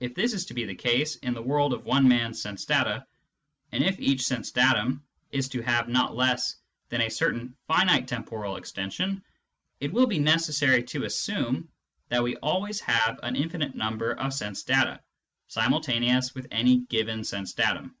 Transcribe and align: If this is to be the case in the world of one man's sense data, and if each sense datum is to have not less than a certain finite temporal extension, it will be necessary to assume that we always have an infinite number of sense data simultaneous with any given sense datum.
If 0.00 0.16
this 0.16 0.32
is 0.32 0.46
to 0.46 0.54
be 0.54 0.64
the 0.64 0.74
case 0.74 1.14
in 1.14 1.32
the 1.32 1.40
world 1.40 1.72
of 1.72 1.84
one 1.84 2.08
man's 2.08 2.42
sense 2.42 2.64
data, 2.64 3.06
and 3.70 3.84
if 3.84 4.00
each 4.00 4.22
sense 4.22 4.50
datum 4.50 5.04
is 5.30 5.48
to 5.50 5.62
have 5.62 5.88
not 5.88 6.16
less 6.16 6.56
than 6.88 7.02
a 7.02 7.08
certain 7.08 7.54
finite 7.68 8.08
temporal 8.08 8.56
extension, 8.56 9.22
it 9.78 9.92
will 9.92 10.08
be 10.08 10.18
necessary 10.18 10.82
to 10.86 11.04
assume 11.04 11.68
that 12.08 12.24
we 12.24 12.34
always 12.38 12.80
have 12.80 13.20
an 13.22 13.36
infinite 13.36 13.76
number 13.76 14.14
of 14.14 14.34
sense 14.34 14.64
data 14.64 15.00
simultaneous 15.46 16.34
with 16.34 16.48
any 16.50 16.78
given 16.86 17.22
sense 17.22 17.52
datum. 17.52 17.94